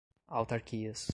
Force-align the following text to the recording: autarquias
autarquias 0.27 1.09